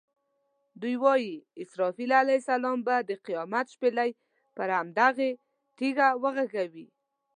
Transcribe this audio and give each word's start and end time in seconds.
دوی 0.81 0.95
وایي 1.03 1.33
اسرافیل 1.63 2.11
علیه 2.23 2.39
السلام 2.41 2.79
به 2.87 2.95
د 3.09 3.11
قیامت 3.25 3.65
شپېلۍ 3.73 4.11
پر 4.55 4.69
همدې 4.77 5.29
تیږه 5.77 6.07
وغږوي. 6.23 6.87